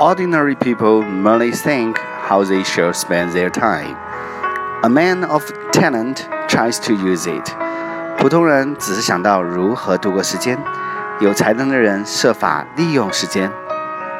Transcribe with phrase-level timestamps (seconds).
[0.00, 3.94] Ordinary people merely think how they should spend their time.
[4.82, 7.54] A man of talent tries to use it.
[8.16, 10.58] 普通人只是想到如何度过时间，
[11.20, 13.52] 有才能的人设法利用时间。